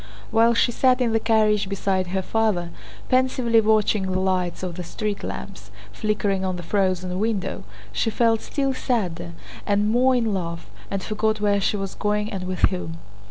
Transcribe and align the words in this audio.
While 0.31 0.55
she 0.55 0.71
sat 0.71 0.99
in 0.99 1.11
the 1.11 1.19
carriage 1.19 1.69
beside 1.69 2.07
her 2.07 2.23
father, 2.23 2.71
pensively 3.07 3.61
watching 3.61 4.07
the 4.11 4.19
lights 4.19 4.63
of 4.63 4.73
the 4.75 4.83
street 4.83 5.23
lamps 5.23 5.69
flickering 5.93 6.43
on 6.43 6.55
the 6.55 6.63
frozen 6.63 7.19
window, 7.19 7.63
she 7.91 8.09
felt 8.09 8.41
still 8.41 8.73
sadder 8.73 9.33
and 9.63 9.91
more 9.91 10.15
in 10.15 10.33
love, 10.33 10.65
and 10.89 11.03
forgot 11.03 11.39
where 11.39 11.61
she 11.61 11.77
was 11.77 11.93
going 11.93 12.31
and 12.31 12.45
with 12.47 12.61
whom. 12.71 12.97